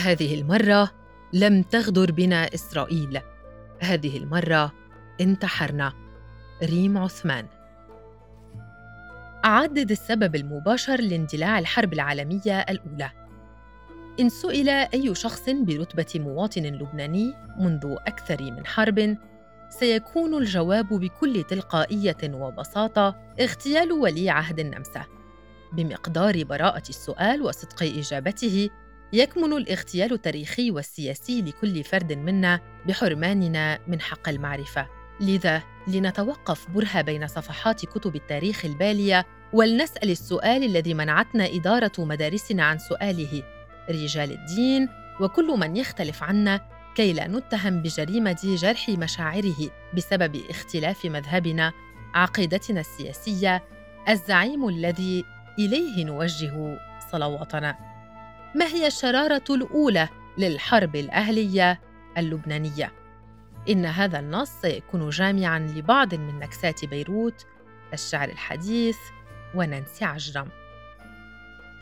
[0.00, 0.90] هذه المرة
[1.32, 3.20] لم تغدر بنا إسرائيل.
[3.80, 4.72] هذه المرة
[5.20, 5.92] انتحرنا.
[6.62, 7.46] ريم عثمان.
[9.44, 13.10] عدد السبب المباشر لاندلاع الحرب العالمية الأولى.
[14.20, 19.16] إن سئل أي شخص برتبة مواطن لبناني منذ أكثر من حرب
[19.68, 25.04] سيكون الجواب بكل تلقائية وبساطة اغتيال ولي عهد النمسا.
[25.72, 28.70] بمقدار براءة السؤال وصدق إجابته
[29.12, 34.86] يكمن الاغتيال التاريخي والسياسي لكل فرد منا بحرماننا من حق المعرفة.
[35.20, 42.78] لذا لنتوقف برهة بين صفحات كتب التاريخ البالية ولنسأل السؤال الذي منعتنا إدارة مدارسنا عن
[42.78, 43.42] سؤاله
[43.90, 44.88] رجال الدين
[45.20, 46.60] وكل من يختلف عنا
[46.94, 51.72] كي لا نتهم بجريمة جرح مشاعره بسبب اختلاف مذهبنا
[52.14, 53.64] عقيدتنا السياسية
[54.08, 55.24] الزعيم الذي
[55.58, 56.78] إليه نوجه
[57.12, 57.89] صلواتنا.
[58.54, 61.80] ما هي الشرارة الأولى للحرب الأهلية
[62.18, 62.92] اللبنانية؟
[63.68, 67.46] إن هذا النص سيكون جامعاً لبعض من نكسات بيروت،
[67.92, 68.96] الشعر الحديث
[69.54, 70.48] ونانسي عجرم.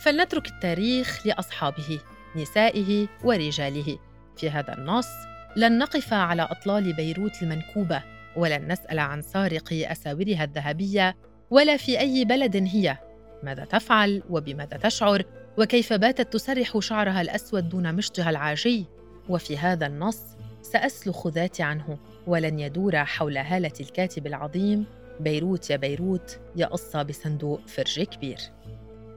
[0.00, 2.00] فلنترك التاريخ لأصحابه،
[2.36, 3.98] نسائه ورجاله.
[4.36, 5.08] في هذا النص
[5.56, 8.02] لن نقف على أطلال بيروت المنكوبة،
[8.36, 11.16] ولن نسأل عن سارق أساورها الذهبية،
[11.50, 12.98] ولا في أي بلد هي،
[13.42, 15.22] ماذا تفعل وبماذا تشعر،
[15.58, 18.84] وكيف باتت تسرح شعرها الأسود دون مشطها العاجي.
[19.28, 20.22] وفي هذا النص
[20.62, 24.84] سأسلخ ذاتي عنه ولن يدور حول هالة الكاتب العظيم.
[25.20, 28.38] بيروت يا بيروت يا قصة بصندوق فرج كبير.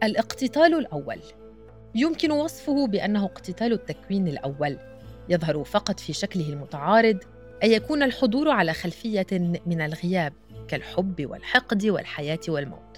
[0.03, 1.19] الاقتتال الأول.
[1.95, 4.78] يمكن وصفه بأنه اقتتال التكوين الأول.
[5.30, 7.17] يظهر فقط في شكله المتعارض
[7.64, 9.28] أن يكون الحضور على خلفية
[9.66, 10.34] من الغياب
[10.68, 12.91] كالحب والحقد والحياة والموت.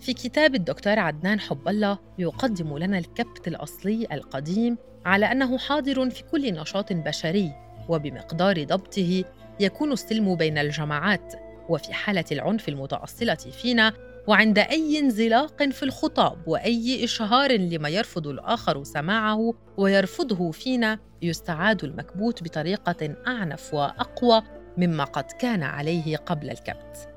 [0.00, 6.22] في كتاب الدكتور عدنان حب الله يقدم لنا الكبت الأصلي القديم على أنه حاضر في
[6.22, 7.52] كل نشاط بشري
[7.88, 9.24] وبمقدار ضبطه
[9.60, 11.34] يكون السلم بين الجماعات
[11.68, 13.92] وفي حالة العنف المتأصلة فينا
[14.26, 22.42] وعند أي انزلاق في الخطاب وأي إشهار لما يرفض الآخر سماعه ويرفضه فينا يستعاد المكبوت
[22.42, 24.42] بطريقة أعنف وأقوى
[24.76, 27.08] مما قد كان عليه قبل الكبت.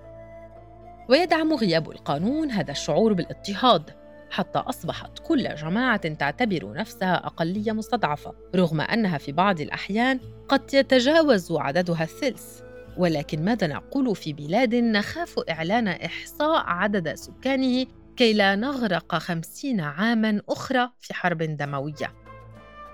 [1.09, 3.89] ويدعم غياب القانون هذا الشعور بالاضطهاد
[4.29, 10.19] حتى أصبحت كل جماعة تعتبر نفسها أقلية مستضعفة رغم أنها في بعض الأحيان
[10.49, 12.61] قد يتجاوز عددها الثلث.
[12.97, 17.85] ولكن ماذا نقول في بلاد نخاف إعلان إحصاء عدد سكانه
[18.17, 22.13] كي لا نغرق خمسين عاماً أخرى في حرب دموية؟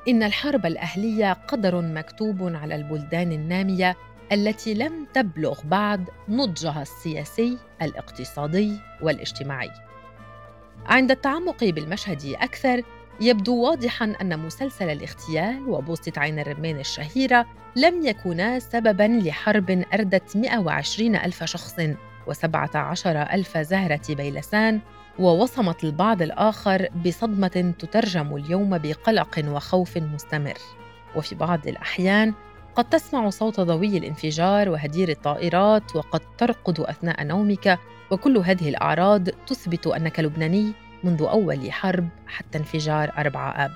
[0.08, 3.96] إن الحرب الأهلية قدر مكتوب على البلدان النامية
[4.32, 9.72] التي لم تبلغ بعد نضجها السياسي الاقتصادي والاجتماعي.
[10.86, 12.82] عند التعمق بالمشهد أكثر
[13.22, 17.46] يبدو واضحا أن مسلسل الاغتيال وبوسطة عين الرمان الشهيرة
[17.76, 21.76] لم يكونا سببا لحرب أردت 120 ألف شخص
[22.30, 24.80] و17 ألف زهرة بيلسان
[25.20, 30.58] ووصمت البعض الآخر بصدمة تترجم اليوم بقلق وخوف مستمر.
[31.16, 32.34] وفي بعض الأحيان
[32.76, 37.80] قد تسمع صوت ضوي الانفجار وهدير الطائرات وقد ترقد أثناء نومك
[38.12, 43.72] وكل هذه الأعراض تثبت أنك لبناني منذ أول حرب حتى انفجار أربعة آب.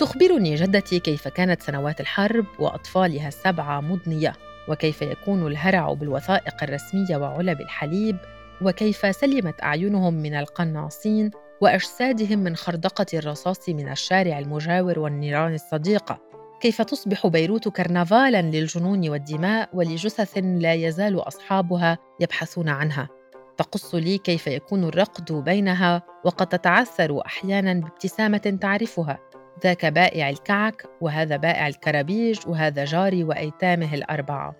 [0.00, 4.32] تخبرني جدتي كيف كانت سنوات الحرب وأطفالها السبعة مضنية
[4.68, 8.16] وكيف يكون الهرع بالوثائق الرسمية وعلب الحليب
[8.62, 16.33] وكيف سلمت أعينهم من القناصين وأجسادهم من خردقة الرصاص من الشارع المجاور والنيران الصديقة.
[16.64, 23.08] كيف تصبح بيروت كرنفالا للجنون والدماء ولجثث لا يزال أصحابها يبحثون عنها؟
[23.56, 29.18] تقص لي كيف يكون الرقد بينها وقد تتعثر أحيانا بابتسامة تعرفها.
[29.64, 34.54] ذاك بائع الكعك وهذا بائع الكرابيج وهذا جاري وأيتامه الأربعة.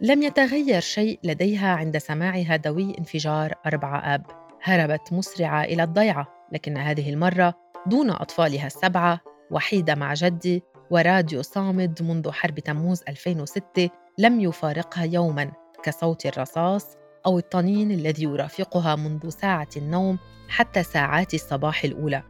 [0.00, 4.26] لم يتغير شيء لديها عند سماعها دوي انفجار أربعة آب.
[4.62, 7.54] هربت مسرعة إلى الضيعة لكن هذه المرة
[7.86, 9.20] دون أطفالها السبعة
[9.50, 15.52] وحيدة مع جدي وراديو صامد منذ حرب تموز 2006 لم يفارقها يوما
[15.82, 16.96] كصوت الرصاص
[17.26, 20.18] أو الطنين الذي يرافقها منذ ساعة النوم
[20.48, 22.22] حتى ساعات الصباح الأولى.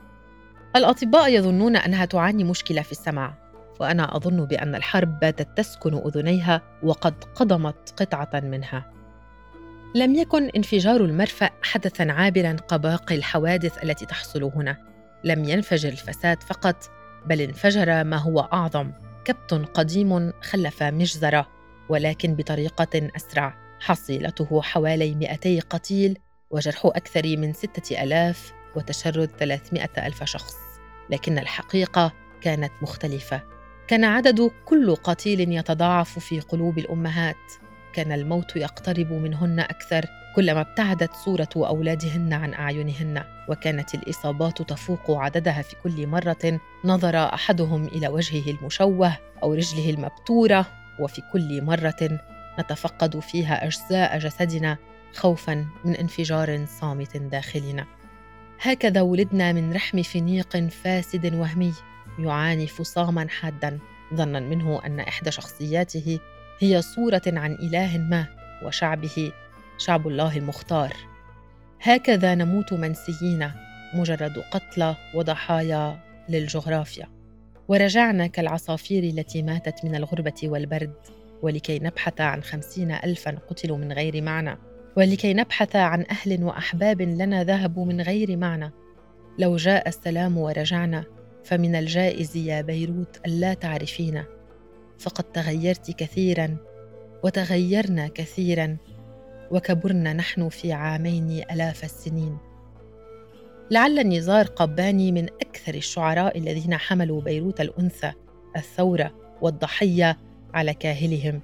[0.76, 3.34] الأطباء يظنون أنها تعاني مشكلة في السمع،
[3.80, 8.92] وأنا أظن بأن الحرب باتت تسكن أذنيها وقد قضمت قطعة منها.
[9.94, 14.76] لم يكن انفجار المرفأ حدثا عابرا كباقي الحوادث التي تحصل هنا.
[15.24, 16.90] لم ينفجر الفساد فقط،
[17.26, 18.92] بل انفجر ما هو أعظم،
[19.24, 21.46] كبت قديم خلف مجزرة،
[21.88, 23.66] ولكن بطريقة أسرع.
[23.80, 26.18] حصيلته حوالي 200 قتيل
[26.50, 30.54] وجرح أكثر من ستة ألاف وتشرد 300 ألف شخص.
[31.10, 33.42] لكن الحقيقة كانت مختلفة.
[33.88, 37.36] كان عدد كل قتيل يتضاعف في قلوب الأمهات.
[37.96, 45.62] كان الموت يقترب منهن أكثر كلما ابتعدت صورة أولادهن عن أعينهن وكانت الإصابات تفوق عددها
[45.62, 50.66] في كل مرة نظر أحدهم إلى وجهه المشوه أو رجله المبتورة
[51.00, 52.20] وفي كل مرة
[52.60, 54.76] نتفقد فيها أجزاء جسدنا
[55.14, 57.86] خوفا من انفجار صامت داخلنا.
[58.60, 61.72] هكذا ولدنا من رحم فينيق فاسد وهمي
[62.18, 63.78] يعاني فصاما حادا
[64.14, 66.18] ظنا منه أن إحدى شخصياته
[66.58, 68.26] هي صورة عن إله ما
[68.62, 69.32] وشعبه
[69.78, 70.96] شعب الله المختار.
[71.82, 73.50] هكذا نموت منسيين
[73.94, 75.98] مجرد قتلى وضحايا
[76.28, 77.08] للجغرافيا.
[77.68, 80.94] ورجعنا كالعصافير التي ماتت من الغربة والبرد
[81.42, 84.58] ولكي نبحث عن خمسين ألفا قتلوا من غير معنى.
[84.96, 88.72] ولكي نبحث عن أهل وأحباب لنا ذهبوا من غير معنى.
[89.38, 91.04] لو جاء السلام ورجعنا
[91.44, 94.24] فمن الجائز يا بيروت ألا تعرفين
[94.98, 96.56] فقد تغيرت كثيرا
[97.24, 98.76] وتغيرنا كثيرا
[99.50, 102.38] وكبرنا نحن في عامين آلاف السنين.
[103.70, 108.12] لعل نزار قباني من أكثر الشعراء الذين حملوا بيروت الأنثى
[108.56, 110.18] الثورة والضحية
[110.54, 111.40] على كاهلهم.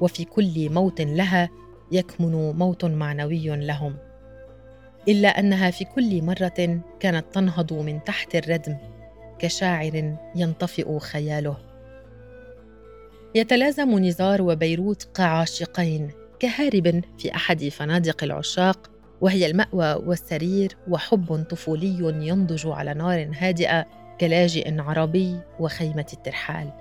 [0.00, 1.48] وفي كل موت لها
[1.92, 3.96] يكمن موت معنوي لهم.
[5.08, 8.76] إلا أنها في كل مرة كانت تنهض من تحت الردم
[9.38, 11.73] كشاعر ينطفئ خياله.
[13.34, 16.10] يتلازم نزار وبيروت كعاشقين
[16.40, 18.90] كهارب في أحد فنادق العشاق
[19.20, 23.86] وهي المأوى والسرير وحب طفولي ينضج على نار هادئة
[24.20, 26.72] كلاجئ عربي وخيمة الترحال.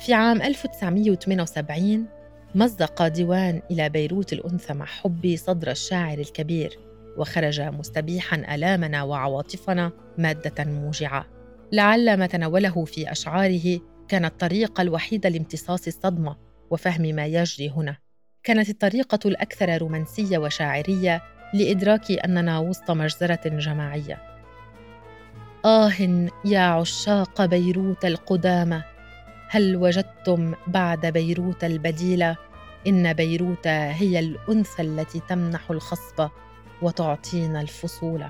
[0.00, 2.06] في عام 1978
[2.54, 6.78] مزق ديوان إلى بيروت الأنثى مع حبي صدر الشاعر الكبير
[7.16, 11.26] وخرج مستبيحا آلامنا وعواطفنا مادة موجعة.
[11.72, 16.36] لعل ما تناوله في أشعاره كان الطريقة الوحيدة لامتصاص الصدمة
[16.70, 17.96] وفهم ما يجري هنا.
[18.42, 21.22] كانت الطريقة الأكثر رومانسية وشاعرية
[21.54, 24.22] لإدراك أننا وسط مجزرة جماعية.
[25.64, 25.92] آه
[26.44, 28.82] يا عشاق بيروت القدامى
[29.48, 32.36] هل وجدتم بعد بيروت البديلة
[32.86, 36.28] إن بيروت هي الأنثى التي تمنح الخصب
[36.82, 38.24] وتعطينا الفصول.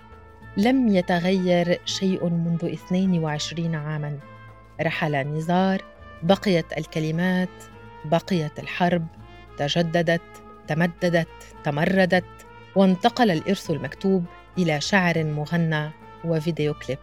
[0.57, 4.38] لم يتغير شيء منذ 22 عاماً.
[4.81, 5.83] رحل نزار
[6.23, 7.49] بقيت الكلمات
[8.05, 9.07] بقيت الحرب
[9.59, 10.23] تجددت
[10.69, 11.29] تمددت
[11.65, 12.25] تمردت
[12.77, 14.25] وانتقل الإرث المكتوب
[14.59, 15.91] إلى شعر مغنى
[16.25, 16.99] وفيديو كليب.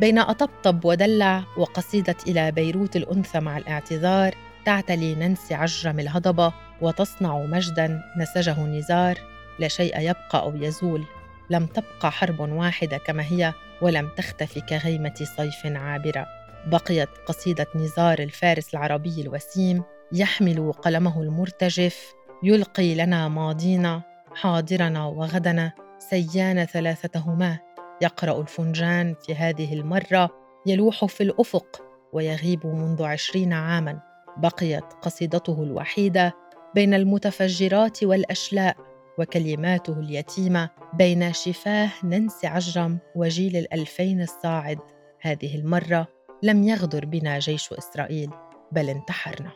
[0.00, 4.34] بين أطبطب ودلع وقصيدة إلى بيروت الأنثى مع الاعتذار
[4.64, 9.18] تعتلي ننسي عجرم الهضبة وتصنع مجدا نسجه نزار
[9.58, 11.04] لا شيء يبقى أو يزول.
[11.50, 13.52] لم تبقى حرب واحدة كما هي
[13.82, 16.26] ولم تختف كغيمة صيف عابرة.
[16.66, 19.82] بقيت قصيدة نزار الفارس العربي الوسيم
[20.12, 22.12] يحمل قلمه المرتجف
[22.42, 24.02] يلقي لنا ماضينا
[24.34, 27.58] حاضرنا وغدنا سيان ثلاثتهما.
[28.02, 30.30] يقرأ الفنجان في هذه المرة
[30.66, 34.00] يلوح في الأفق ويغيب منذ عشرين عاماً.
[34.36, 36.32] بقيت قصيدته الوحيدة
[36.74, 38.89] بين المتفجرات والأشلاء.
[39.18, 44.78] وكلماته اليتيمة بين شفاه ننسي عجرم وجيل الألفين الصاعد.
[45.20, 46.06] هذه المرة
[46.42, 48.30] لم يغدر بنا جيش إسرائيل
[48.72, 49.52] بل انتحرنا.